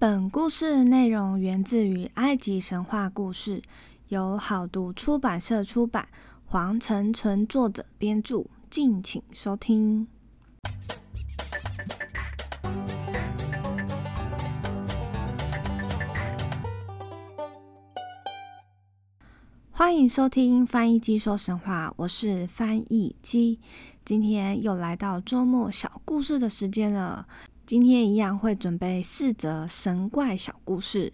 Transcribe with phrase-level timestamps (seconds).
[0.00, 3.60] 本故事内容源自于埃及神话故事，
[4.08, 6.08] 由好读出版社出版，
[6.46, 10.08] 黄成纯作者编著，敬请收听。
[19.70, 23.60] 欢迎收听翻译机说神话，我是翻译机，
[24.02, 27.26] 今天又来到周末小故事的时间了。
[27.70, 31.12] 今天一样会准备四则神怪小故事。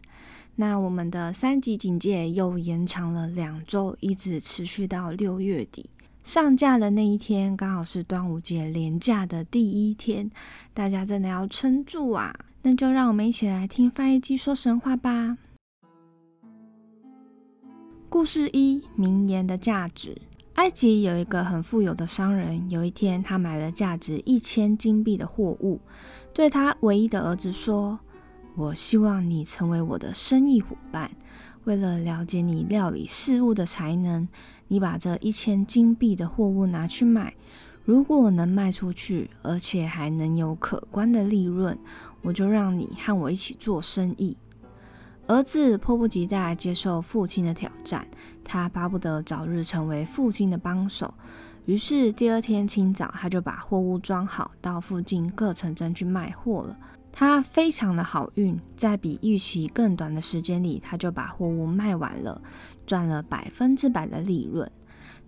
[0.54, 5.90] 那我们的三级警戒又延长了两周，一直持续到六月底。
[6.24, 10.30] 上架的那一天刚好是端午节连假的第一天，
[10.72, 12.34] 大家真的要撑住啊！
[12.62, 15.36] 那就让我们一起来听翻译机说神话吧。
[18.08, 20.16] 故事一：名言的价值。
[20.54, 25.78] 埃及有一个很富有的商人，有一天他买了价值一千金币的货物，
[26.36, 27.98] 对他唯一的儿子说
[28.56, 31.10] ：“我希望你成为我的生意伙伴。
[31.64, 34.28] 为了了解你料理事物的才能，
[34.68, 37.32] 你把这一千金币的货物拿去卖。
[37.86, 41.78] 如果能卖出去，而且还能有可观的利润，
[42.20, 44.36] 我就让你和我一起做生意。”
[45.28, 48.06] 儿子迫不及待接受父亲的挑战，
[48.44, 51.14] 他巴不得早日成为父亲的帮手。
[51.66, 56.76] 于是第二天清早，他就把货物装好，到附近各城镇去卖货了。
[57.12, 62.40] 他非常的好运，在比预期更短的时间里，他就把货物卖完了，
[62.86, 64.70] 赚了百分之百的利润。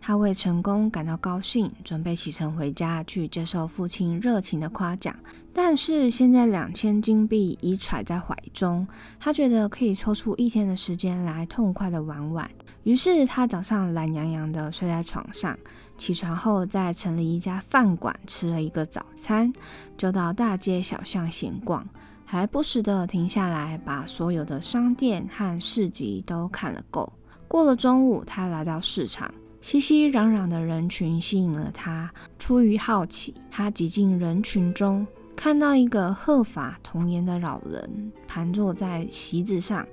[0.00, 5.12] 他为成功感到高兴，准备启程回家去接受父亲热情的夸奖。
[5.52, 8.86] 但是现在两千金币已揣在怀中，
[9.19, 12.48] 他觉得可以抽出一天的时间来痛快的玩玩。
[12.84, 15.58] 于是他早上懒洋洋的睡在床上，
[15.98, 19.52] 起床后在城里一家饭馆吃了一个早餐，
[19.96, 21.86] 就到大街小巷闲逛，
[22.24, 27.12] 还不时地停下来把所有的商店和市集都看了够。
[27.48, 29.28] 过了中午，他来到市场。
[29.60, 32.08] 熙熙攘攘的人群吸引了他。
[32.39, 39.84] 出于好奇，他挤进人群中，看到一个鹤发童颜的老人盘坐在席子上，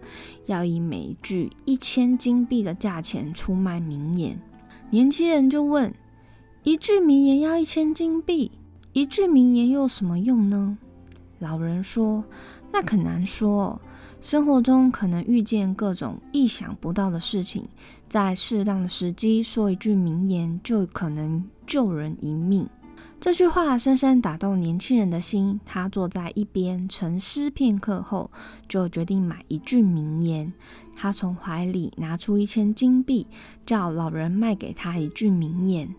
[0.46, 4.40] 要以每句一千金币的价钱出卖名言。
[4.90, 5.94] 年轻人就问
[6.64, 8.52] ：“一句名言要一千金币，
[8.94, 10.78] 一句名言又有什么用呢？”
[11.40, 12.24] 老人说
[12.72, 13.80] ：“那很难说。”
[14.22, 17.68] 生活中可能遇见各种意想不到的事情，
[18.10, 22.68] 在适当的时机说一句名言，就可能救人一命。
[23.20, 28.30] 这句话深深打动年轻人的心，他坐在一边沉思片刻后，
[28.70, 30.54] 就决定买一句名言。
[30.96, 33.26] 他从怀里拿出一千金币，
[33.66, 35.90] 叫老人卖给他一句名言。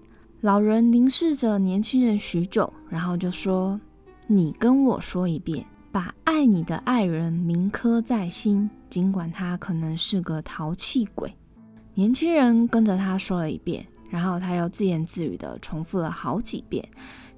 [0.41, 3.81] 老人凝视着年轻人许久，然后就说
[4.29, 11.35] ：“你跟我说一遍。”把爱你的爱人铭刻在心，尽管他可能是个淘气鬼。
[11.95, 16.87] 年轻人跟着他说了一遍，然后他又自言自语地重复了好几遍，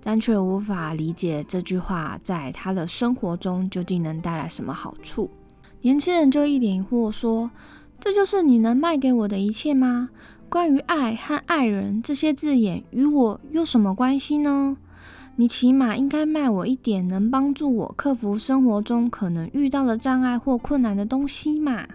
[0.03, 5.31] 但却无法理解这句话在他的生活中究竟能带来什么好处。
[5.81, 7.51] 年轻人就一脸疑惑说
[8.01, 10.11] ：“这就是你能卖给我的一切吗？
[10.49, 14.77] 关于爱和爱人这些字眼，与我有什么关系呢？”
[15.37, 21.87] 你起码应该卖我一点能帮助我克服生活中可能遇到的障碍或困难的东西嘛？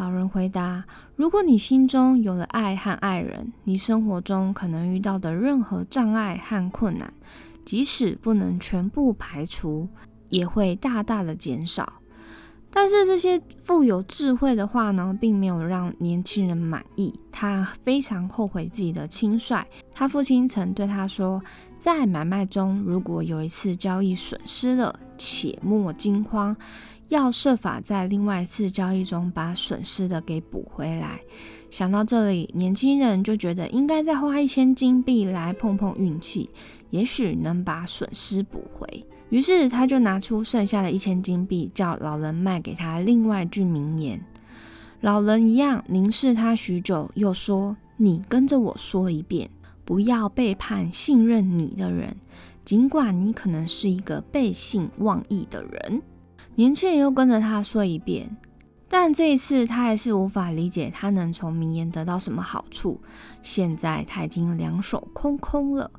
[0.00, 0.82] 老人回答
[1.14, 7.12] ：“如果你心中有了爱和爱人，你生活中可能遇到的任何障碍和困难，
[7.66, 9.86] 即使不能全部排除，
[10.30, 11.92] 也会大大的减少。”
[12.72, 17.12] 但是这些富有智慧的话呢，并没有让年轻人满意。
[17.30, 19.62] 他非常后悔自己的轻率。
[19.92, 21.42] 他父亲曾对他说，
[21.78, 26.56] 在买卖中，如果有一次交易损失了，且莫惊慌，
[27.10, 31.20] 要设法在另外一次交易中把损失的给补回来。
[31.68, 36.48] 想到这里，年轻人就觉得应该再花一千金币来碰碰运气，
[36.90, 39.04] 也许能把损失补回。
[39.28, 44.24] 于是他就拿出剩下的一千金币，叫老人卖给他另外一句名言。
[45.00, 49.50] 老人一样凝视他许久，又说：“你跟着我说一遍，
[49.84, 52.16] 不要背叛信任你的人，
[52.64, 56.02] 尽管你可能是一个背信忘义的人。”
[56.54, 58.36] 年轻人又跟着他说一遍，
[58.88, 63.00] 但这一次他还是无法理解他能从名言得到什么好处。
[63.42, 65.90] 现在他已经两手空空了。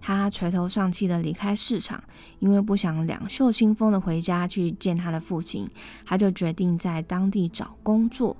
[0.00, 2.00] 他垂头丧气地离开市场，
[2.38, 5.68] 因为不想两袖清风地回家去见他的父亲，
[6.04, 8.36] 他就决定在当地找工作。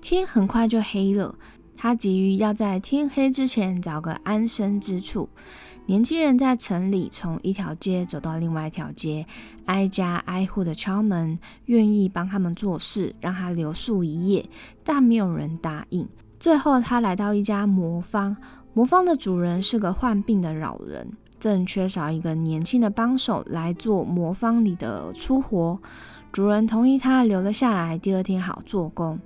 [0.00, 1.34] 天很快就黑了，
[1.76, 5.28] 他急于要在天黑之前找个安身之处。
[5.86, 9.26] 年轻人在城里从一条街走到另外一条街，
[9.66, 14.48] 挨家挨户的敲门，愿意帮他们做事，让他留宿一夜，
[14.84, 16.08] 但没有人答应。
[16.38, 18.36] 最后，他来到一家魔方，
[18.72, 25.80] 魔方的主人是个患病的老人，正缺少一个年轻的帮手来做魔方里的粗活。
[26.30, 29.18] 主人同意他留了下来，第二天好做工。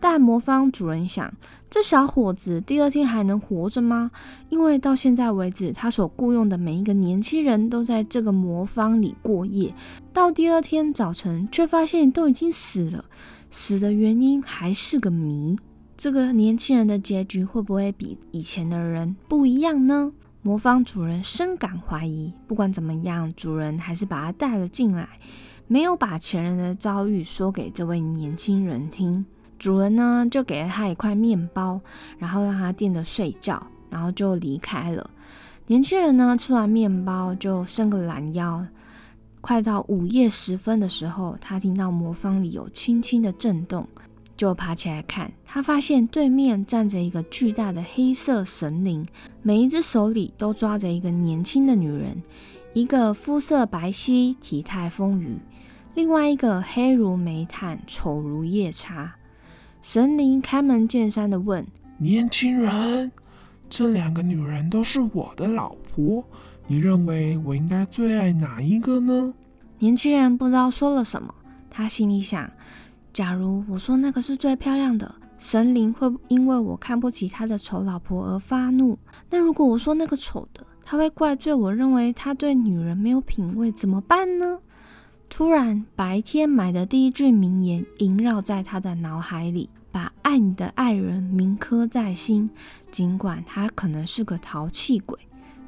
[0.00, 1.30] 但魔方主人想，
[1.68, 4.10] 这小伙子第二天还能活着吗？
[4.48, 9.74] 因为到现在为止，他所雇佣的每一个年轻人都在这个魔方里过夜，
[10.12, 13.04] 到第二天早晨却发现都已经死了，
[13.50, 15.58] 死的原因还是个谜。
[15.98, 20.12] 这个年轻人的结局会不会比以前的人不一样呢？
[20.40, 22.32] 魔方主人深感怀疑。
[22.46, 25.06] 不管怎么样，主人还是把他带了进来，
[25.66, 29.26] 没有把前人的遭遇说给这位年轻人听。
[29.60, 31.78] 主人呢，就给了他一块面包，
[32.18, 35.10] 然后让他垫着睡觉，然后就离开了。
[35.66, 38.66] 年轻人呢，吃完面包就伸个懒腰。
[39.42, 43.86] 快到午夜时分的时候，他听到魔方里有轻轻的震动，
[44.34, 45.30] 就爬起来看。
[45.44, 49.06] 他发现对面站着一个巨大的黑色神灵，
[49.42, 52.22] 每一只手里都抓着一个年轻的女人，
[52.72, 55.36] 一个肤色白皙、体态丰腴，
[55.94, 59.16] 另外一个黑如煤炭、丑如夜叉。
[59.82, 61.66] 神灵开门见山的问
[61.96, 63.10] ：“年轻人，
[63.68, 66.22] 这两个女人都是我的老婆，
[66.66, 69.32] 你认为我应该最爱哪一个呢？”
[69.80, 71.34] 年轻人不知道说了什么，
[71.70, 72.48] 他心里想：
[73.12, 78.94] 假如我说那个是最漂亮的，神灵会因为我看不起他的丑老婆而发怒；
[79.30, 84.58] 那如果我说那个丑的，他会怪罪我认为他对女人没有品味，怎么办呢？
[85.30, 92.50] 突然，白天买的第一句名言萦绕在他的脑海里，把爱你的爱人铭刻在心。
[92.90, 95.16] 尽管他可能是个淘气鬼，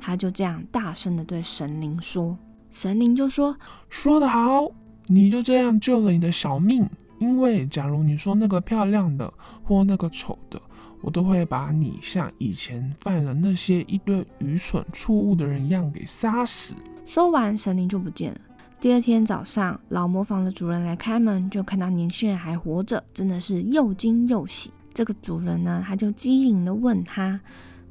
[0.00, 2.36] 他就这样大声的对神灵说
[2.72, 3.56] ：“神灵就说，
[3.88, 4.68] 说得好，
[5.06, 6.86] 你就这样救了你的小命。
[7.18, 9.32] 因为假如你说那个漂亮的
[9.62, 10.60] 或那个丑的，
[11.00, 16.74] 我都会把你像以前犯了那些一堆愚蠢错误的人一样给杀死。”
[17.06, 18.38] 说完，神灵就不见了。
[18.82, 24.72] 第二天早上，老磨坊的主人来开门，就看到年轻人还活着，真的是又惊又喜。
[24.92, 27.40] 这个主人呢，他就机灵的问他：“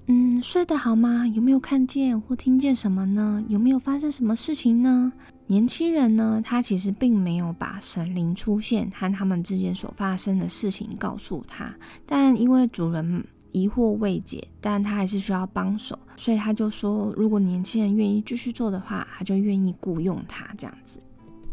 [0.07, 1.25] 嗯，睡得好吗？
[1.25, 3.41] 有没有看见或听见什么呢？
[3.47, 5.13] 有没有发生什么事情呢？”
[5.47, 11.73] 年轻人呢，他其实并没有把神灵出现和他们之间所发生的事情告诉他，
[12.05, 13.23] 但因为主人。
[13.51, 20.99] 疑惑未解，但他还是需要帮手，所以他就说，如果年轻人愿意继续做的话，他就愿意雇佣他这样子。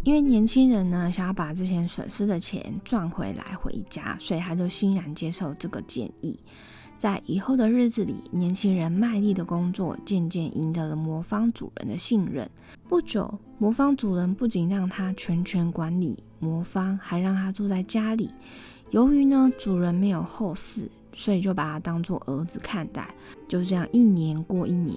[0.05, 6.39] 因为年轻人呢，想要把之前损失的钱赚回来回家，所以他就欣然接受这个建议。
[6.97, 12.49] 在以后的日子里，年轻人卖力的工作，渐渐赢得了魔方主人的信任。
[12.89, 18.31] 不久，魔方主人不仅让他全权管理魔方，还让他住在家里。
[18.91, 20.91] 由于呢，主人没有后事。
[21.13, 23.15] 所以就把他当做儿子看待，
[23.49, 24.97] 就这样一年过一年。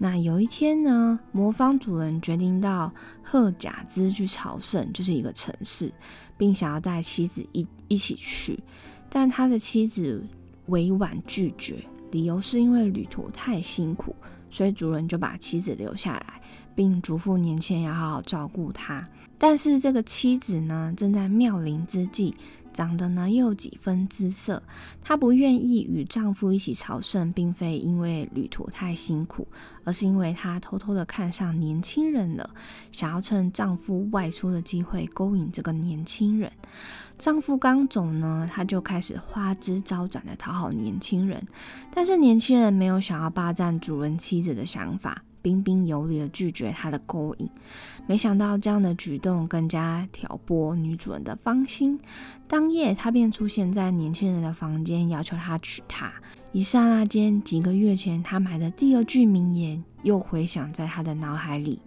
[0.00, 2.92] 那有一天呢，魔方主人决定到
[3.22, 5.92] 赫甲兹去朝圣，就是一个城市，
[6.36, 8.62] 并想要带妻子一一起去，
[9.10, 10.24] 但他的妻子
[10.66, 14.14] 委婉拒绝，理由是因为旅途太辛苦，
[14.48, 16.40] 所以主人就把妻子留下来，
[16.76, 19.04] 并嘱咐年轻人要好好照顾她。
[19.36, 22.36] 但是这个妻子呢，正在妙龄之际。
[22.72, 24.62] 长得呢又有几分姿色，
[25.02, 29.46] 她不愿意与丈夫一起朝圣，并非因为旅途太辛苦，
[29.84, 32.50] 而是因为她偷偷的看上年轻人了，
[32.92, 36.50] 想要趁丈夫外出的机会勾引这个年轻人。
[37.18, 41.44] 丈夫刚走呢，她就开始花枝招展的讨好年轻人，
[41.92, 45.24] 但是年轻人没有想要霸占主人妻子的想法。
[45.42, 47.48] 彬彬有礼的拒绝他的勾引，
[48.06, 51.98] 没想到这样的举动更加挑拨女主人的芳心。
[52.46, 56.12] 当夜，他便出现在年轻人的房间，要求他娶她。
[56.52, 61.80] 一刹那间，几个月前他买的第二句名言又回响在他的脑海里：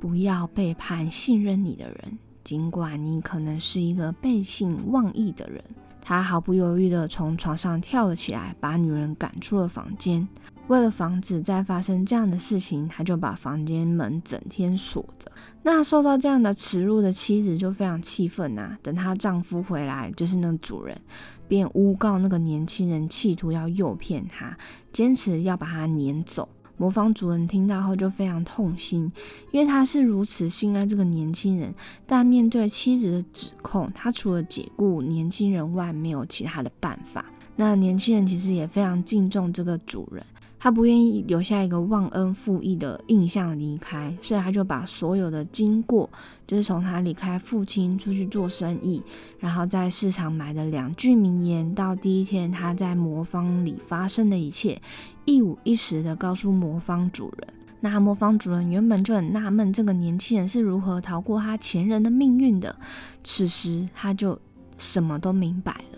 [0.00, 5.62] 不要背叛信任你的人，尽管你可能是一个背信忘义的人。
[6.02, 10.26] 他毫不犹豫地从床上跳了起来，把女人赶出了房间。
[10.68, 15.30] 为了防止再发生这样的事情，他就把房间门整天锁着。
[15.62, 18.76] 那受到这样的耻辱的妻子就非常气愤呐。
[18.82, 21.00] 等她丈夫回来，就是那个主人，
[21.46, 24.56] 便诬告那个年轻人企图要诱骗她，
[24.92, 26.48] 坚持要把她撵走。
[26.78, 29.10] 魔方主人听到后就非常痛心，
[29.50, 31.74] 因为他是如此信赖这个年轻人，
[32.06, 37.24] 但面对妻子的指控，他除了解雇年轻人外，没有其他的办法。
[37.54, 40.22] 那年轻人其实也非常敬重这个主人。
[40.66, 46.10] 他不愿意留下一个忘恩负义的印象离开，所以他就把所有的经过，
[46.44, 49.00] 就是从他离开父亲出去做生意，
[49.38, 54.82] 然后在市场买的两句名言，到第一天他在魔方里发生的一切，
[55.24, 57.54] 一五一十的告诉魔方主人。
[57.78, 62.74] 那魔方主人原本就很纳闷，这个年轻人是如何逃过他前人的命运的。
[63.22, 64.36] 此时他就
[64.76, 65.95] 什么都明白了。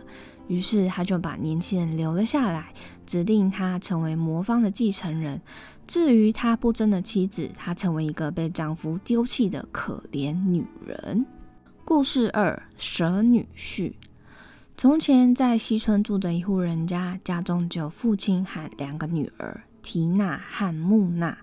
[0.49, 2.73] 于是他就把年轻人留了下来，
[3.07, 5.40] 指定他成为魔方的继承人。
[5.87, 11.25] 至于他不争的妻子，她成为一个被丈夫丢弃的可怜女人。
[11.85, 13.93] 故事二：蛇女婿。
[14.76, 21.37] 从前在西村住着一户人家，家中只有父亲和两个女儿缇娜和木娜。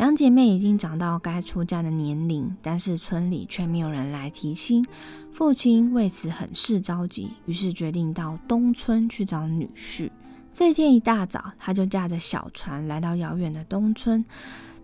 [0.00, 4.82] 两姐妹已经长到该出嫁的年龄，但是村里却没有人来提亲。
[5.30, 10.10] 父亲为此很是着急，于是决定到东村去找女婿。
[10.54, 14.24] 这天一大早，他就驾着小船来到遥远的东村。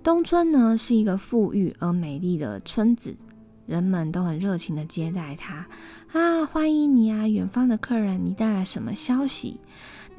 [0.02, 3.16] 东村呢是一个富裕而美丽的村子，
[3.64, 5.66] 人们都很热情地接待他。
[6.12, 9.58] 啊，欢迎你啊，远方的客人，你带来什么消息？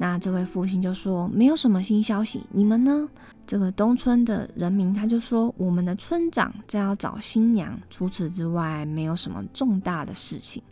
[0.00, 3.08] 那这位父亲就说：“没有什么新消息，你们呢？”
[3.44, 10.62] 这个东村的人民他就说：“我们的村长正要找新娘，除此之外没有什么重大的事情。”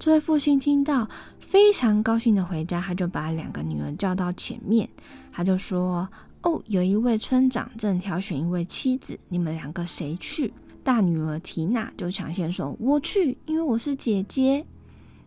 [0.00, 1.08] 这位父亲听到，
[1.38, 4.88] 非常高兴的回家，他就把两个女儿叫到前面，
[5.32, 6.08] 他就说
[6.42, 14.66] ：“哦，有一位村长正挑选一位妻子，你们两个谁去？”大女儿缇娜就抢先说：“我去，因为我是姐姐。”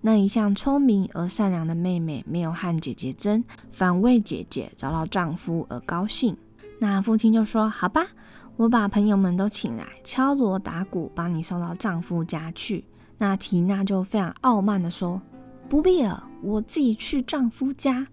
[0.01, 6.37] 那一向聪明而善良的妹妹没有和姐姐争，反为姐姐找到丈夫而高兴。
[6.79, 8.07] 那父亲就说：“好吧，
[8.55, 12.85] 我把朋友们都请来，敲锣打鼓，把你送到丈夫家去。”
[13.19, 15.21] 那缇娜就非常傲慢地说
[15.67, 18.07] ：“不必了，我自己去丈夫家。”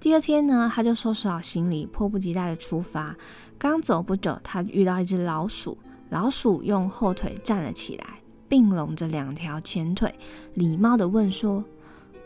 [0.00, 3.14] 第二天呢，她就收拾好行李，迫不及待地出发。
[3.58, 5.76] 刚走不久，她遇到一只老鼠，
[6.08, 8.19] 老鼠用后腿站了起来。
[8.50, 10.12] 并拢着两条前腿，
[10.54, 11.64] 礼貌地问说：“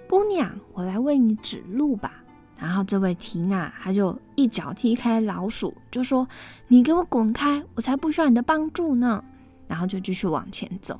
[0.08, 2.14] 姑娘，我来为你指路吧。”
[2.58, 6.26] 然后这位缇娜，她就一脚踢开老鼠，就说
[6.66, 9.22] ：“你给我滚开，我才不需要你的帮助呢。”
[9.68, 10.98] 然后就继续往前走。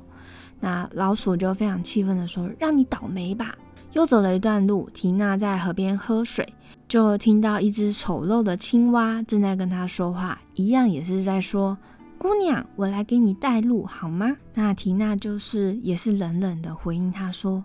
[0.59, 3.55] 那老鼠就非常气愤地说：“让你倒霉吧！”
[3.93, 6.47] 又走了一段路，缇娜在河边喝水，
[6.87, 11.75] 就听到一只丑陋的青蛙正在跟她说话，一样也是在说。
[12.17, 14.35] 姑娘，我来给你带路好吗？
[14.53, 17.63] 那缇娜就是也是冷冷的回应他说：“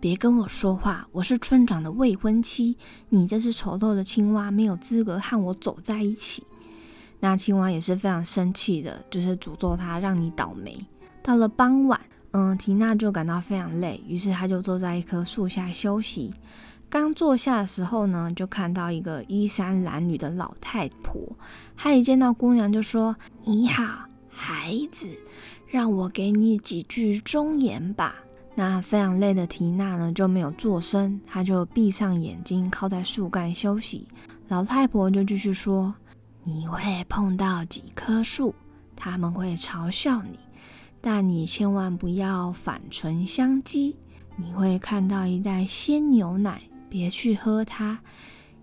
[0.00, 2.76] 别跟我说话，我是村长的未婚妻，
[3.08, 6.44] 你这只丑陋的青蛙没有资格和我走在一起。”
[7.20, 10.84] 那青蛙也是非常生气的，就是诅咒他让你倒霉。
[11.22, 11.98] 到了傍晚，
[12.32, 16.34] 嗯，缇娜就感到非常累，于是她就坐在一棵树下休息。
[16.94, 21.20] 刚坐下的时候呢，就看到一个衣衫褴褛的老太婆。
[21.76, 23.82] 她一见到姑娘就说：“你好，
[24.30, 25.08] 孩子，
[25.66, 28.14] 让我给你几句忠言吧。”
[28.54, 34.06] 那非常累的缇娜呢就没有作声，她就闭上眼睛靠在树干休息。
[34.46, 35.92] 老太婆就继续说
[36.44, 38.54] ：“你会碰到几棵树，
[38.94, 40.38] 他们会嘲笑你，
[41.00, 43.96] 但你千万不要反唇相讥。
[44.36, 46.62] 你会看到一袋鲜牛奶。”
[46.94, 47.98] 别去喝它。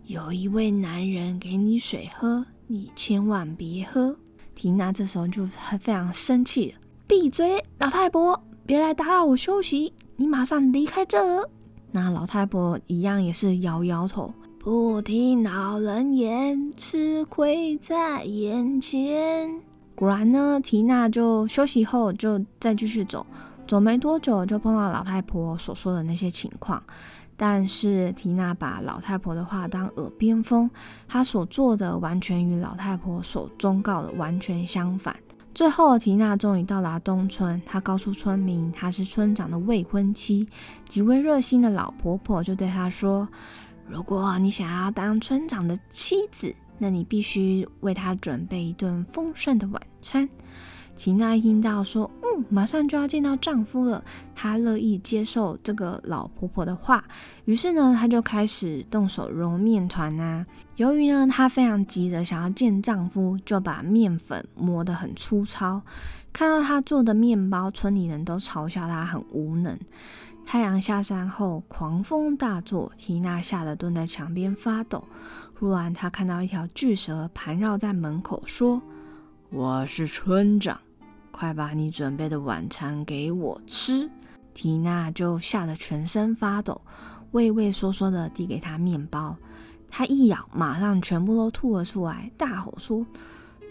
[0.06, 4.16] 有一位男人给你水喝，你千万别喝。
[4.56, 11.50] 缇娜这时候就非常生气了，闭嘴，老太婆，别来打扰我休息，你马上离开这儿。
[11.92, 19.60] 那老太婆一样也是摇摇头，不听老人言，吃亏在眼前。
[19.94, 23.28] 果然呢，缇娜就休息后就再继续走，
[23.68, 26.82] 走没多久就碰到老太婆所说的那些情况。
[27.44, 30.70] 但是缇娜把老太婆的话当耳边风，
[31.08, 35.16] 她所做的完全与老太婆所忠告的完全相反。
[35.52, 40.48] 最后，缇娜终于到达东村，她告诉村民她是村长的未婚妻。
[40.88, 43.28] 几位热心的老婆婆就对她说
[43.90, 50.30] ：“如果你想要当村长的妻子，那你必须为他准备一顿丰盛的晚餐。”
[50.96, 54.04] 缇娜听到说，嗯，马上就要见到丈夫了，
[54.36, 57.04] 她乐意接受这个老婆婆的话，
[57.46, 60.46] 于是呢，她就开始动手揉面团啊。
[60.76, 65.82] 由于呢，她非常急着想要见丈夫，就把面粉磨得很粗糙。
[66.32, 69.78] 看到她做的面包，村里人都嘲笑她很无能。
[70.46, 75.04] 太阳下山后，狂风大作，缇娜吓得蹲在墙边发抖。
[75.58, 78.82] 忽然，她看到一条巨蛇盘绕在门口，说
[79.52, 80.80] ：“我是村长。”
[81.30, 84.10] 快把你准备的晚餐给我吃！
[84.54, 86.82] 缇娜就吓得全身发抖，
[87.32, 89.36] 畏畏缩缩地递给他面包。
[89.90, 93.06] 他一咬，马上全部都吐了出来，大吼说：“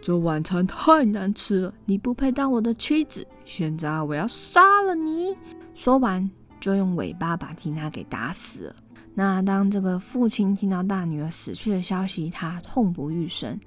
[0.03, 3.27] 这晚餐太难吃了，你不配当我的妻子！
[3.45, 5.35] 现在我要杀了你！”
[5.75, 8.77] 说完，就用尾巴把缇娜给打死了。
[9.15, 13.59] 那当这个父亲听到大女儿死去的消息，他痛不欲生。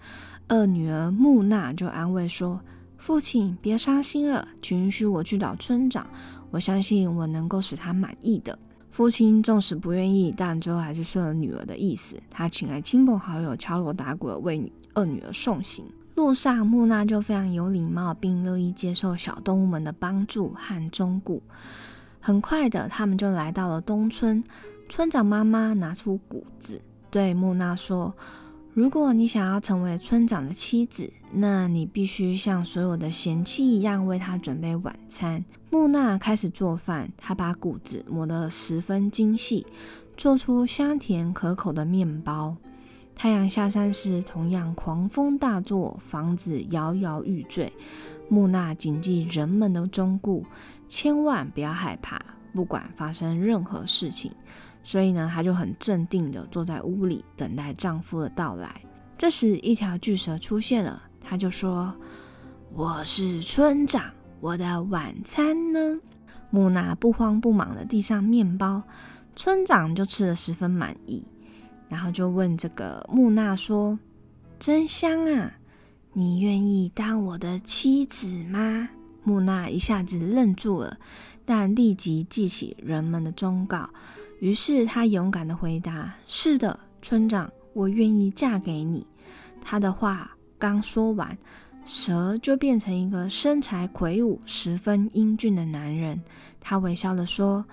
[0.48, 2.60] 二女儿木娜就安慰说
[2.98, 6.06] ：“父亲别伤心了，请允许我去找村长，
[6.52, 8.58] 我相信我能够使他满意的。”
[8.92, 12.16] 父亲纵使不愿意，但最后还是顺了女儿的意思。
[12.30, 15.84] 他请来亲朋好友敲锣打鼓为二女儿送行。
[16.14, 21.42] 路上，木娜就非常有礼貌，并乐意接受小动物们的帮助和忠顾。
[22.20, 24.44] 很快的，他们就来到了东村。
[24.88, 28.14] 村长妈妈拿出谷子，对木娜说
[28.74, 39.68] ：“如果你想要成为村长的妻子，那你必须像所有的贤妻一样为他准备晚餐。”木娜开始做饭，她把谷子磨得十分精细，
[40.18, 42.58] 做出香甜可口的面包。
[43.16, 47.72] 太阳下山时，同样狂风大作，房子摇摇欲坠。
[48.28, 50.44] 木娜谨记人们的忠告，
[50.88, 52.20] 千万不要害怕，
[52.56, 54.32] 不管发生任何事情。
[54.84, 58.82] 所以呢，她就很镇定地坐在屋里，等待丈夫的到来。
[59.18, 61.96] 这时，一条巨蛇出现了，她就说
[62.76, 64.12] ：“我是村长，
[64.42, 66.00] 我的晚餐呢？”
[66.52, 68.84] 木娜不慌不忙地递上面包，
[69.36, 71.24] 村长就吃的十分满意，
[71.90, 73.98] 然后就问这个木娜说
[74.60, 75.54] ：“真香啊，
[76.12, 78.90] 你愿意当我的妻子吗？”
[79.24, 80.98] 木娜一下子愣住了，
[81.46, 83.90] 但立即记起人们的忠告。
[84.44, 89.08] 于是他勇敢地回答：“是的，村长，我愿意嫁给你。”
[89.64, 91.38] 他的话刚说完，
[91.86, 96.22] 蛇就变成一个身材魁梧、十分英俊的男人。
[96.60, 97.64] 他微笑地说：“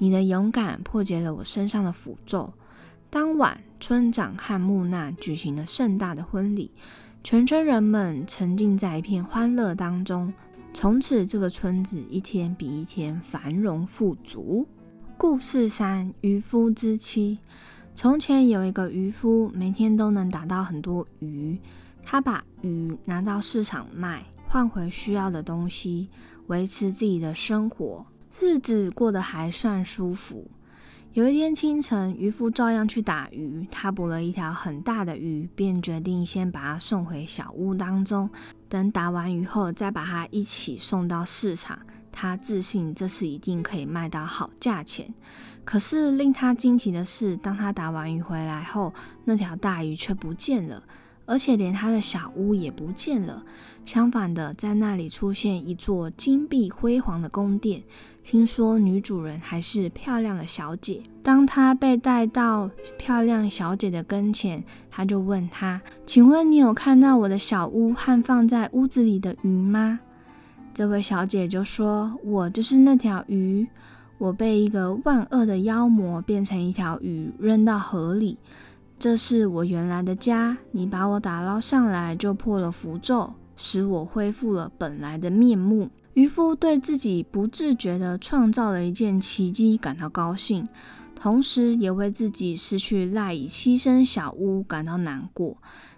[0.00, 2.50] 你的勇敢破解了我身上的符咒。”
[3.10, 6.70] 当晚，村长和木纳举行了盛大的婚礼，
[7.22, 10.32] 全村人们沉浸在一片欢乐当中。
[10.72, 14.66] 从此，这个村子一天比一天繁荣富足。
[15.26, 17.38] 故事三：渔夫之妻。
[17.94, 21.58] 从前有一个渔夫，每天都能打到很多鱼。
[22.02, 26.10] 他把鱼拿到市场卖，换回需要的东西，
[26.48, 28.04] 维持自己的生活，
[28.38, 30.46] 日子过得还算舒服。
[31.14, 33.66] 有一天清晨，渔夫照样去打鱼。
[33.70, 38.28] 他捕了一条很大的鱼，便决定先把它送回小屋当中，
[38.68, 41.78] 等打完鱼后再把它一起送到市场。
[42.16, 45.12] 他自信这次一定可以卖到好价钱，
[45.64, 50.82] 可是令他惊奇的是，当他打完鱼回来后，那条大鱼却不见了，
[51.26, 53.42] 而且连他的小屋也不见了。
[53.84, 57.82] 相反的，在那里出现一座金碧辉煌的宫殿，
[58.22, 61.02] 听说女主人还是漂亮的小姐。
[61.22, 70.00] 当他被带到漂亮小姐的跟前，他就问她：“请问你有看到我的小屋和放在屋子里的鱼吗？”
[70.74, 73.64] 这位小姐就说：“我就是那条鱼，
[74.18, 78.36] 我被一个万恶的妖魔变成一条鱼，扔到河里。
[78.98, 90.68] 这是我原来的家，你把我打捞上来，就破了符咒，使我恢复了本来的面目。”渔夫对自己不自觉地创造了一件奇迹感到高兴，
[91.14, 95.56] 同时也为自己失去赖以栖身小屋感到难过。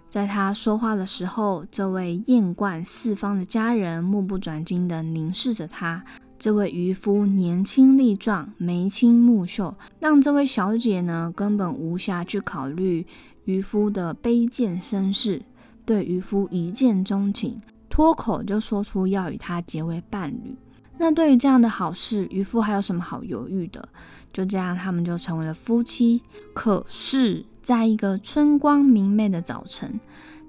[0.09, 6.03] 在他说话的时候，这位艳冠四方的家人目不转睛地凝视着他。
[6.39, 13.05] 这位渔夫年轻力壮，眉清目秀，让这位小姐呢根本无暇去考虑
[13.43, 15.41] 渔夫的卑贱身世，
[15.85, 20.55] 对渔夫一见钟情，脱口就说出要与他结为伴侣。
[20.97, 23.89] 那对于这样的好事，渔夫还有什么好犹豫的？
[24.31, 26.23] 就这样，他们就成为了夫妻。
[26.53, 27.45] 可是。
[27.67, 29.99] 在一个春光明媚的早晨，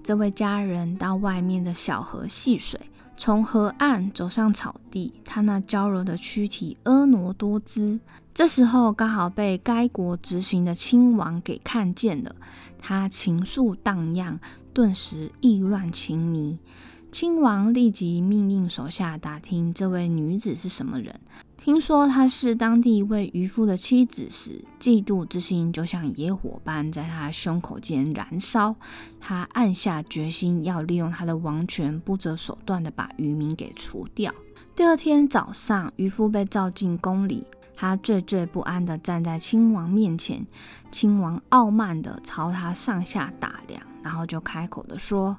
[0.04, 2.78] 这位家人到外面的小河戏水，
[3.16, 7.98] 从河岸走上草地，他那娇柔的躯体婀娜多姿。
[8.32, 12.36] 这时候刚好被该国执行的亲王给看见了，
[12.78, 14.38] 他情愫荡漾，
[14.72, 16.56] 顿时意乱情迷。
[17.10, 21.18] 亲王立即命令手下打听这位女子是什么人。
[21.68, 28.74] 听说她是当地一位渔夫的妻子时，嫉妒之心就像野火般在他胸口间燃烧。
[29.20, 34.32] 他暗下决心要利用他的王权，不择手段地把渔民给除掉。
[34.74, 40.46] 第二天早上，渔夫被召进宫里，他惴惴不安地站在亲王面前。
[40.90, 45.36] 亲王傲慢地朝他上下打量，然后就开口地说：“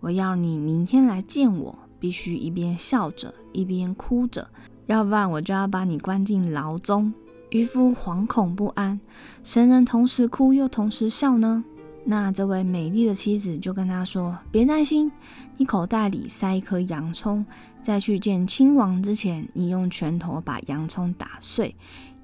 [0.00, 4.46] 我要你明天来见我，必须一边笑着，一边哭着。”
[4.86, 7.12] 要不然我就要把你关进牢中。
[7.50, 9.00] 渔夫惶恐不安，
[9.42, 11.64] 谁能同时哭又同时笑呢？
[12.04, 15.10] 那这位美丽的妻子就跟他说：“别担心，
[15.56, 17.44] 你口袋里塞一颗洋葱，
[17.82, 21.74] 在去见亲王之前，你用拳头把洋葱打碎，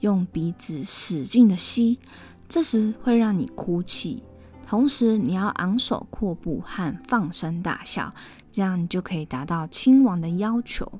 [0.00, 1.98] 用鼻子使劲的吸，
[2.48, 4.22] 这时会让你哭泣。
[4.66, 8.14] 同时，你要昂首阔步和放声大笑，
[8.50, 10.90] 这样你就可以达到亲王的要求。”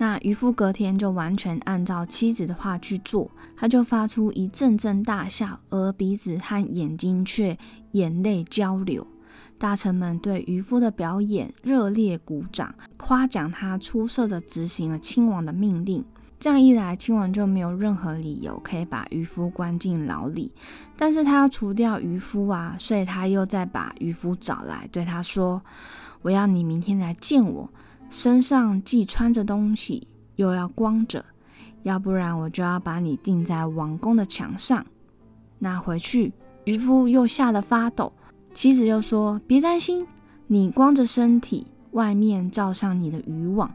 [0.00, 7.58] 那渔夫隔天就完全按照妻子的话去做，他就发出一阵阵大笑，而鼻子和眼睛却
[7.90, 9.06] 眼泪交流。
[9.58, 16.02] 大臣们对渔夫的表演热烈鼓掌，夸奖他出色的执行了亲王的命令。
[16.38, 20.50] 这样一来，亲王就没有任何理由可以把渔夫关进牢里。
[20.96, 25.60] 但是他要除掉渔夫啊，所以他又再把渔夫找来，对他说
[26.22, 27.68] ：“我要你明天来见我。”
[28.10, 31.24] 身上既穿着东西，又要光着，
[31.84, 34.84] 要不然我就要把你钉在王宫的墙上。
[35.60, 36.32] 那回去，
[36.64, 38.12] 渔夫又吓得发抖。
[38.52, 40.06] 妻子又说：“别担心，
[40.48, 43.72] 你光着身体，外面罩上你的渔网，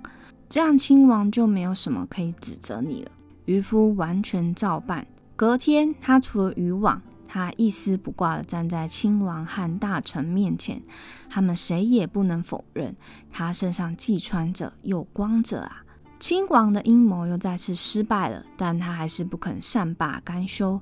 [0.50, 3.12] 这样亲王就没有什么可以指责你了。”
[3.46, 5.08] 渔夫完全照办。
[5.38, 7.02] 隔天，他除了渔网。
[7.36, 10.82] 他一丝不挂地站在亲王和大臣面前，
[11.30, 12.96] 他们谁也不能否认，
[13.30, 15.84] 他身上既穿着又光着啊！
[16.18, 20.80] 亲王的阴谋又再次失败了，但他还是不肯善罢甘休。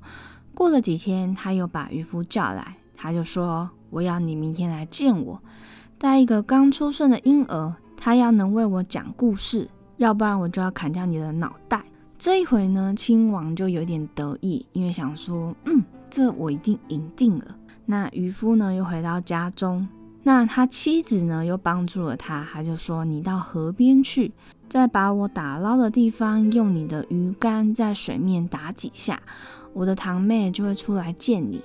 [0.53, 5.41] 过了几天，他又把渔夫叫来，他就说：“我要你明天来见我，
[5.97, 11.83] 带一个刚出生的婴儿，他要能为我讲故事，要不然我就要砍掉你的脑袋。”
[12.19, 15.83] 这一回呢，亲王就有点得意，因为想说：“嗯。”
[16.13, 17.55] 这我一定赢定了。
[17.87, 19.87] 那渔夫呢，又回到家中。
[20.21, 22.47] 那他妻子呢，又帮助了他。
[22.53, 24.31] 他就说：“你到河边去，
[24.69, 29.19] 再把我打捞的地方用你的鱼竿在水面打几下，
[29.73, 31.63] 我的堂妹就会出来见你。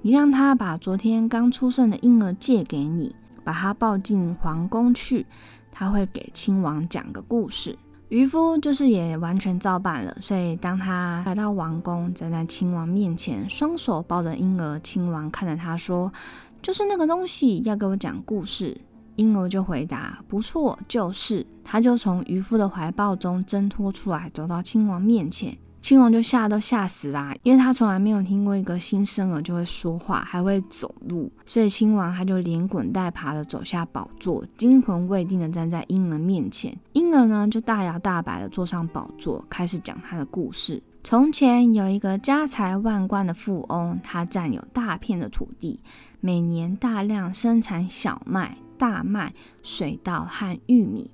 [0.00, 5.26] 你让她把昨天刚出生的婴儿借给你，把他抱进皇宫去，
[5.70, 7.76] 他会给亲王讲个故事。”
[8.10, 16.12] 渔夫就是也完全照办了，所以当他来到王宫，站在亲王面前，双手抱着婴儿，亲王看着他说
[16.60, 18.76] ：“就是那个东西，要给我讲故事。”
[19.14, 25.56] 婴儿就回答：“不错，就是。”他就从渔夫的怀抱中挣脱出来，走到亲王面前。
[25.80, 36.76] 亲王就吓都吓死啦，因为他从来没有听过一个新生儿就会说话，还会走路，所以亲王他就连滚带爬的走下宝座，惊魂未定的站在婴儿面前。
[36.92, 40.82] 婴儿呢就大摇大摆的坐上宝座，开始讲他的故事。
[41.02, 45.80] 从前有一个家财万贯的富翁，他占有大片的土地，
[46.20, 51.10] 每年大量生产小麦、大麦、水稻和玉米。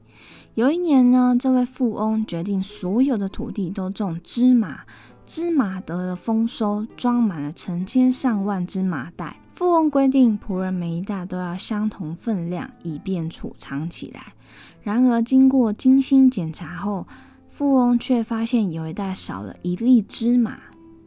[0.54, 4.80] 有一年呢，这位富翁决定所有的土地都种芝麻，
[5.26, 9.36] 芝麻得了丰收，装满了成千上万芝麻袋。
[9.52, 14.34] 富翁规定仆人每一袋都要相同分量，以便储藏起来。
[14.82, 17.06] 然而，经过精心检查后，
[17.48, 20.58] 富翁却发现有一袋少了一粒芝麻。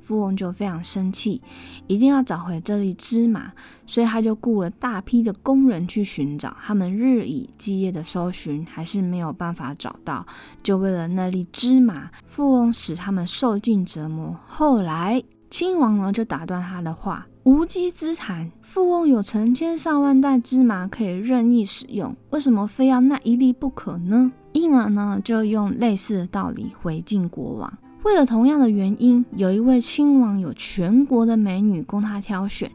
[0.10, 1.40] 富翁就非常生气，
[1.86, 3.52] 一定要找回这粒芝麻，
[3.86, 6.58] 所以他就雇了大批的工人去寻找。
[6.60, 10.26] 他们日以继夜的搜寻，还是没有办法找到。
[10.64, 14.36] 就为了那粒芝麻，富翁使他们受尽折磨。
[14.48, 18.52] 后来，亲王呢就打断他的话：“无稽之谈！
[18.64, 27.72] 富翁有成千上万袋芝麻可以任意使用，为什么非要那一粒不可呢？”因而呢，就用类似的道理回敬国王。
[28.04, 32.72] 为了同样的原因，有一位亲王有全国的美女供他挑选，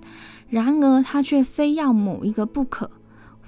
[0.48, 2.90] 然而他却非要某一个不可。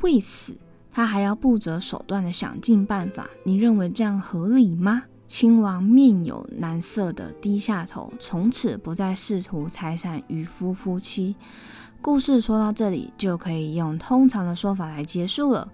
[0.00, 0.56] 为此，
[0.90, 3.28] 他还要不择手段的想尽办法。
[3.44, 5.02] 你认为这样合理吗？
[5.26, 11.36] 亲王面有难色的低下头，从此不再试图拆散渔夫夫妻。
[12.00, 15.68] 故事说到这里，就可以用通常的说法来结束了。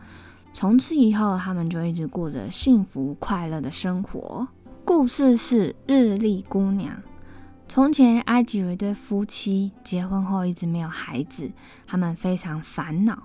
[0.52, 4.48] 从此以后，他们就一直过着幸福快乐的生活。
[4.84, 7.00] 故事是日历姑娘。
[7.68, 11.50] 从前，埃及有一对夫妻，结婚后一直没有孩子，
[11.86, 13.22] 他们非常烦恼，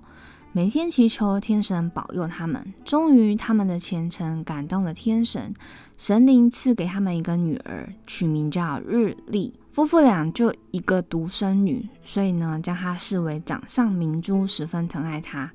[0.52, 2.74] 每天祈求天神保佑他们。
[2.86, 5.54] 终于，他们的虔诚感动了天神，
[5.98, 9.54] 神灵赐给他们一个女儿，取名叫日历。
[9.72, 15.52] 夫妇俩就一个独生女，所以呢，将她视为掌上明珠，十分疼爱她。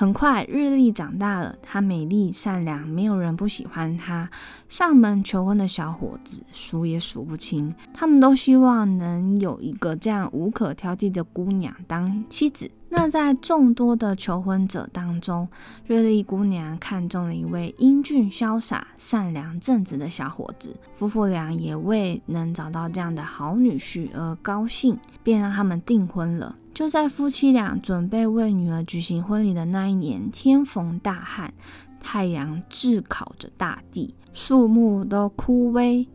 [0.00, 1.54] 很快，日历长大了。
[1.60, 4.30] 她美丽善良，没有人不喜欢她。
[4.66, 12.70] 上门求婚的小伙子数也数不清，他们都希望能有一个这样无可挑剔的姑娘当妻子。
[12.88, 15.46] 那在众多的求婚者当中，
[15.86, 20.74] 日历姑娘看中了一位英俊潇洒、善良正直的小伙子。
[20.94, 26.56] 夫妇俩也为能找到这样的好女婿而高兴，便让他们订婚了。
[26.72, 31.52] 就在夫妻俩准备为女儿举行婚礼的那一年，天逢大旱，
[32.00, 36.06] 太阳炙烤着大地，树木都枯萎，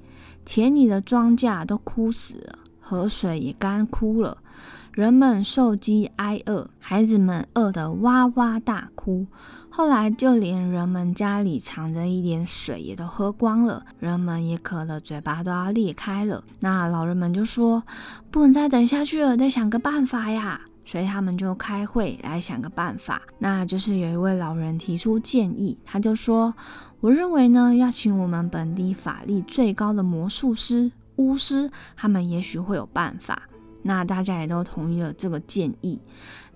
[0.43, 4.37] 田里的庄稼都枯死了，河水也干枯了。
[4.95, 9.27] 人们受饥挨饿，孩子们饿得哇哇大哭。
[9.69, 16.41] 后来，就连人们家里藏着一点水也都喝光了，人们也渴了，嘴巴都要裂开了。
[16.61, 17.83] 那老人们就说
[18.31, 23.21] ：“不能再等下去了，得想个办法呀！”所以他们就开会来想个办法。
[23.37, 26.53] 那就是有一位老人提出建议，他就说
[27.01, 33.41] ：“我认为呢，要请我们本地法力最高的魔术师、巫师，他们也许会有办法。”
[33.87, 35.99] 那大家也都同意了这个建议。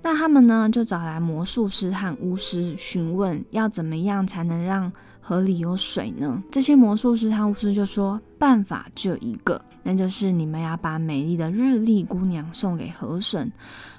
[0.01, 6.41] 那他们呢，就找来魔术师和巫师询问，要怎么样才能让河里有水呢？
[6.49, 13.51] 这些魔术师和巫师就说，办法只有一个，那就是你们要把美丽的日丽姑娘送给河神，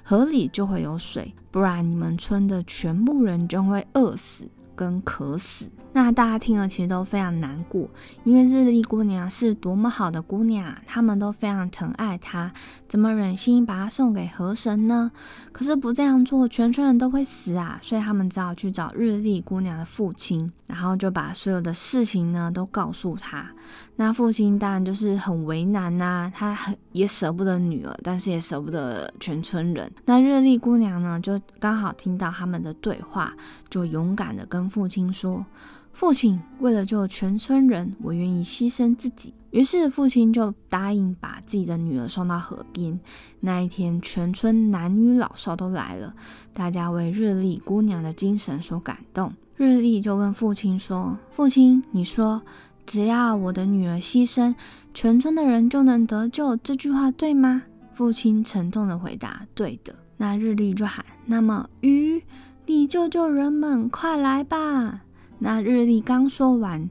[0.03, 5.69] 河里就会有水，不然你们村的全部人就会饿死跟渴死。
[5.93, 7.89] 那大家听了其实都非常难过，
[8.23, 12.49] 因为日丽姑娘是多么好的姑娘，他们都非常疼爱她，
[12.87, 15.11] 怎么忍心把她送给河神呢？
[15.51, 17.77] 可是不这样做，全村人都会死啊！
[17.81, 23.51] 所以他们只好去找日丽姑娘的父亲，然后就把所有的事情呢都告诉他。
[23.97, 29.91] 那父亲当然就是很为难呐，他很也舍不得女儿，但是也舍不得全村人。
[30.05, 33.33] 那日丽姑娘呢，就刚好听到他们的对话，
[33.69, 35.43] 就勇敢的跟跟父亲说。
[35.91, 39.33] 父亲为了救全村人，我愿意牺牲自己。
[39.49, 42.97] 于是父亲就答应把自己的女儿送到河边。
[43.41, 46.13] 那一天，全村男女老少都来了，
[46.53, 49.33] 大家为日丽姑娘的精神所感动。
[49.57, 52.41] 日丽就问父亲说：“父亲，你说
[52.85, 54.55] 只要我的女儿牺牲，
[54.93, 62.23] 全村的人就能得救，这句话对吗？”父亲沉重的回答：“对的。”那日丽就喊：“那么鱼，
[62.71, 65.01] 你救救人们，快来吧！”
[65.39, 66.89] 那日历刚说完，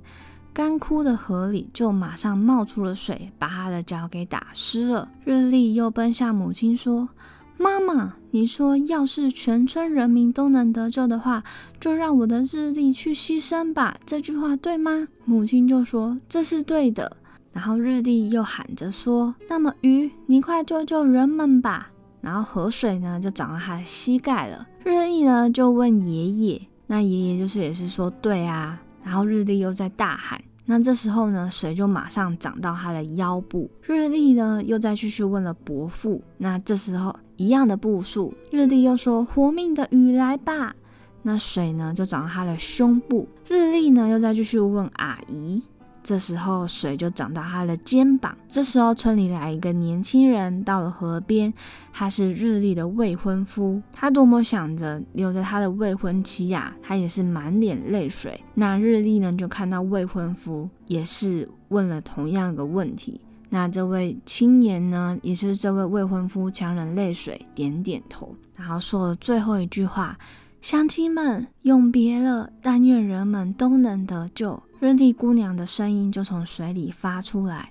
[0.53, 5.09] 干枯的河里就马上冒出了水，把他的脚给打湿了。
[5.25, 7.09] 日历又奔向母亲说
[7.57, 11.43] ：“妈妈，你说要是全村人民都能得救的话，
[11.81, 13.97] 就让我的日历去牺牲吧。
[14.05, 17.17] 这句话对吗？”母亲就说：“这是对的。”
[17.53, 21.91] 然后日历又喊着说：“那么鱼，你快救救人们吧。”
[22.21, 24.67] 然后河水呢就涨到他的膝盖了。
[24.85, 26.61] 日历呢就问爷爷。
[26.87, 33.71] 那爷爷就是也是说对啊，然后日历又在大喊，那这时候呢，水就马上涨到他的腰部。
[33.83, 40.75] 日历呢又再继续问了伯父，那这时候一样的步数，日历又说活命的雨来吧，
[41.23, 43.29] 那水呢就涨到他的胸部。
[43.49, 45.63] 日历呢又再继续问阿姨。
[46.03, 48.37] 这时候水就涨到他的肩膀。
[48.49, 51.53] 这时候村里来一个年轻人到了河边，
[51.93, 53.81] 他是日历的未婚夫。
[53.93, 58.43] 他多么想着留着他的未婚妻呀，他也是满脸泪水。
[58.55, 63.21] 那日历呢，就看到未婚夫也是问了同样的问题。
[63.49, 70.17] 那这位青年呢，也是这位未婚夫强忍泪水点点头，然后说了最后一句话。
[70.61, 72.51] 乡亲们，永别了！
[72.61, 74.63] 但愿人们都能得救。
[74.81, 77.71] 瑞丽姑娘的声音就从水里发出来。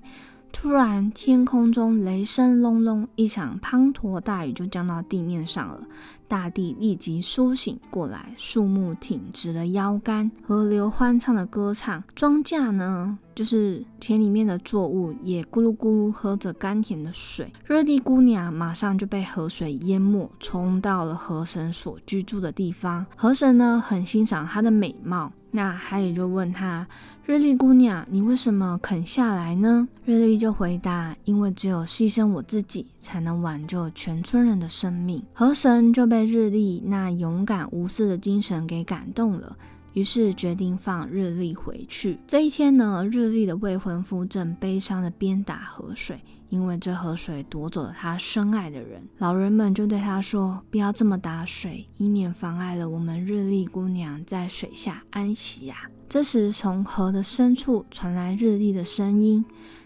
[0.51, 5.81] 突然，天空中雷声隆隆，一场滂沱大雨就降到地面上了。
[6.29, 17.51] 大地立即苏醒过来，树木挺直了腰杆，河流欢畅的歌唱，庄稼呢，就是田里面的作物，也咕噜咕噜喝着甘甜的水。
[17.65, 23.05] 热地姑娘马上就被河水淹没，冲到了河神所居住的地方。
[23.15, 25.33] 河神呢，很欣赏她的美貌。
[25.51, 26.87] 那海里就问他
[27.25, 39.57] ：“日丽姑娘，你为什么肯下来呢？”日丽就回答：“因为只有牺牲我自己，才能挽救全村人的生命。”河神就被日丽那勇敢无私的精神给感动了。
[39.93, 42.19] 于是决定放日历回去。
[42.27, 49.01] 这一天呢，日历的未婚夫正悲伤的鞭打河水，因为这河水夺走了他深爱的人。
[49.17, 59.43] 老人们就对他说：“不要这么打水，以免妨碍了我们日历姑娘在水下安息呀。”这时，从河的深处传来日历的声音。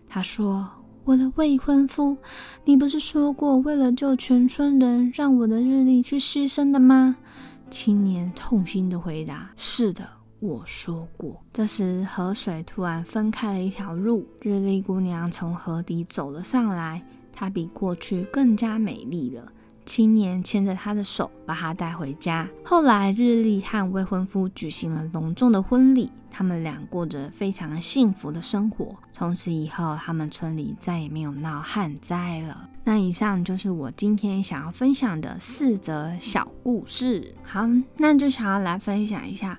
[0.10, 0.70] 他说
[1.06, 2.18] ：“我的未婚夫，
[2.66, 7.18] 你不是说过为了救全村人，让我的日历去牺牲的吗？”
[7.70, 10.08] 青年痛心的回答：“是的，
[10.40, 17.04] 我说过。”这时，河水突然分开了一条路，日历姑娘从河底走了上来。
[17.34, 19.52] 她比过去更加美丽了。
[19.86, 22.48] 青年牵着她的手，把她带回家。
[22.64, 28.96] 后来，日历和未婚夫举行了隆重的婚礼，他们俩过着非常幸福的生活。
[29.12, 32.70] 从此以后，他们村里再也没有闹旱灾了。
[32.86, 37.34] 那以上就是我今天想要分享的四则小故事。
[37.44, 37.66] 好，
[37.98, 39.58] 那就想要来分享一下。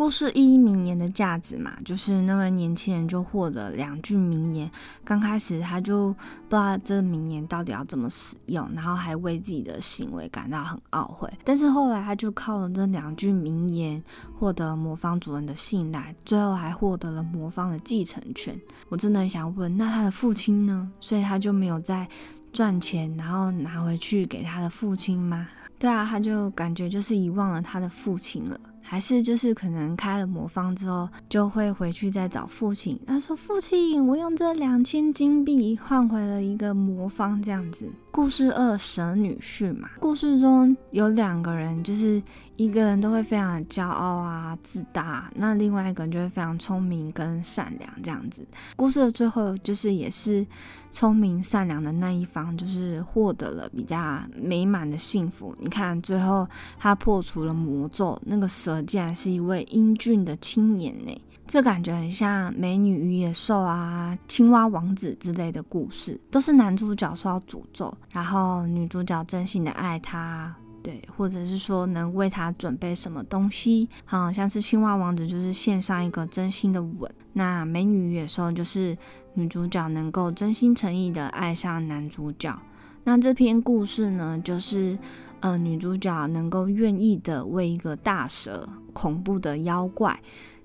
[0.00, 4.70] 故事一名言的价值嘛，就是那位年轻人就获得两句名言。
[5.04, 6.10] 刚开始他就
[6.48, 11.30] 不知道这名言到底要怎么使用，然后还为自己的行为感到很懊悔。
[11.44, 14.02] 但是后来他就靠了这两句名言，
[14.38, 18.58] 获得魔方主人的信赖，最后还获得了魔方的继承权。
[18.88, 20.90] 我真的很想问，那他的父亲呢？
[20.98, 22.08] 所以他就没有再
[22.54, 25.46] 赚钱，然后拿回去给他的父亲吗？
[25.78, 28.58] 对啊，他就感觉就是遗忘了他的父亲了。
[28.90, 32.98] 还是就是可能开了魔方之后，就会回去再找父亲。
[33.06, 42.20] 他说：“父亲，我用这两千金币换回了一个魔方，这样子。”故事二蛇女婿嘛，故事中有两个人，就是
[42.56, 48.44] 一个人都会非常的骄傲啊、自大，那另外一个人就会非常聪明跟善良这样子。
[48.74, 50.44] 故事的最后就是也是
[50.92, 55.54] 聪明善良的那一方，就是获得了比较美满的幸福。
[55.58, 56.46] 你看最后
[56.78, 61.16] 他破除了魔咒，那个蛇竟然是一位英俊的青年呢。
[61.46, 78.96] 这感觉很像《美女与野兽》啊，《青蛙王子》之类的故事，都是男主角受到诅咒，然后女主角真心的爱他，对，或者是说能为他准备什么东西，好像是《青蛙王子》就是献上一个真心的吻，那《美女野兽》就是
[79.34, 82.58] 女主角能够真心诚意的爱上男主角，
[83.04, 84.98] 那这篇故事呢，就是
[85.40, 90.18] 呃女主角能够愿意的为一个大蛇恐怖的妖怪。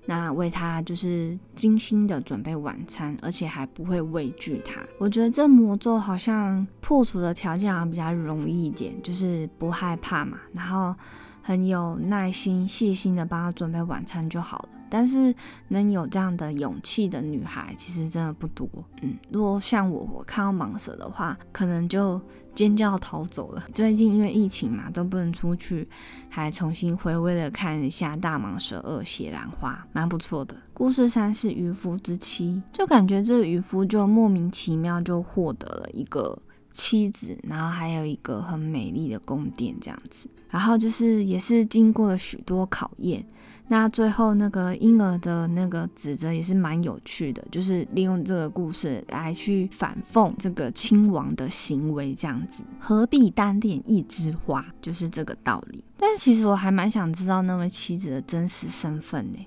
[0.06, 4.80] 那为他就是精心的准备晚餐，而且还不会畏惧他。
[4.98, 10.94] 我觉得这魔咒好像破除的条件好像比较容易一点，就是不害怕嘛，然后
[11.42, 14.68] 很有耐心、细心的帮他准备晚餐就好了。
[14.88, 15.34] 但是
[15.68, 18.68] 能有这样的勇气的女孩，其实真的不多。
[19.02, 22.20] 嗯，如果像我，我看到蟒蛇的话，可能就。
[22.56, 23.62] 尖叫逃走了。
[23.74, 25.86] 最近因为疫情嘛，都不能出去，
[26.30, 30.56] 还重新回味了看一下《大蟒蛇二血兰花》，蛮不错的。
[30.72, 36.38] 故事三是渔夫之妻，就感觉这渔夫就莫名其妙就获得了一个
[36.76, 43.24] 妻子，然后还有一个很美丽的宫殿这样子，然后就是也是经过了许多考验。
[43.68, 55.82] 那最后那个婴儿的那个指责也是蛮有趣的，就是利用这个故事来去反讽这个亲王的行为，这样子何必单恋一枝花，就是这个道理。
[55.96, 59.38] 但其实我还蛮想知道那位妻子的真实身份呢。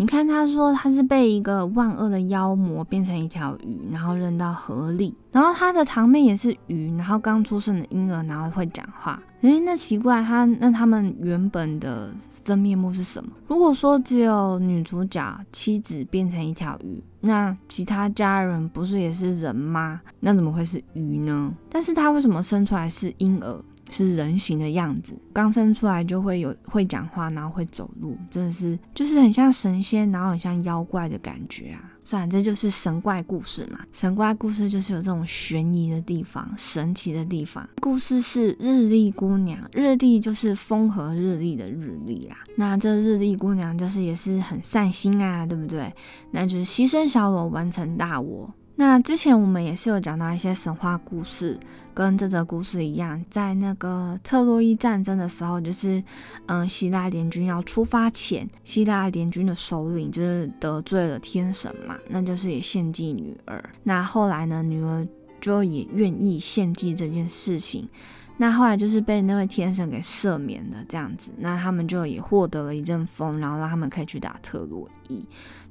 [0.00, 5.12] 你看，他说他是被一个万恶的妖魔变成一条鱼，然后扔到河里。
[5.32, 9.20] 然后他的堂妹也是鱼，然后刚出生的婴儿，然后会讲话。
[9.40, 13.30] 诶，那奇怪，他那他们原本的真面目是什么？
[13.48, 20.00] 如果说只有女主角妻子变成一条鱼，那其他家人不是也是人吗？
[20.20, 21.52] 那怎么会是鱼呢？
[21.68, 23.60] 但是他为什么生出来是婴儿？
[23.90, 31.92] 是人形的样子，刚生出来就会有会讲话，然后会走路，真的是就是很像神仙，然后很像妖怪的感觉啊！
[32.04, 33.80] 算了，这就是神怪故事嘛。
[33.92, 37.68] 神怪故事就是有这种悬疑的地方，神奇的地方。
[37.82, 42.38] 故事是日历姑娘，日历就是风和日丽的日历啊。
[42.56, 45.92] 那这日历姑娘就是也是很善心啊，对不对？
[46.30, 48.50] 那就是牺牲小我，完成大我。
[48.80, 51.58] 那之前我们也是有讲到一些神话故事，
[51.92, 56.00] 跟这则故事一样，在那个特洛伊战争的时候，就是
[56.46, 63.60] 嗯，希腊联军要出发前，希腊联军的首领就是得罪了天神嘛，那就是也献祭女儿。
[63.82, 65.04] 那后来呢，女儿
[65.40, 67.88] 就也愿意献祭这件事情，
[68.36, 75.26] 那后来就是被那位天神给赦免了，这样子，那他们就也获得了一阵风，然后让他们可以去打特洛伊。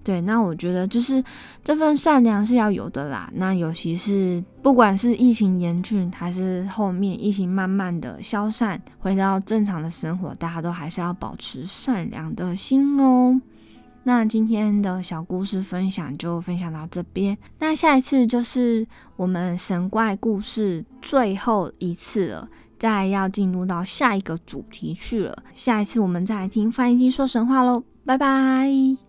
[0.07, 1.21] 对，那我觉得就是
[1.65, 3.29] 这份善良是要有的啦。
[3.33, 13.41] 那尤其是不管是疫情严峻，还是后面疫情慢慢的消散，回到正常的生活，大家都还是要保持善良的心哦。
[14.03, 22.47] 那今天的小故事分享就分享到这边，那下一次就是我们神怪故事最后一次了，
[22.79, 25.43] 再要进入到下一个主题去了。
[25.53, 29.06] 下一次我们再来听翻译机说神话喽，拜拜。